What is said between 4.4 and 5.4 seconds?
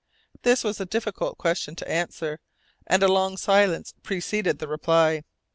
the reply.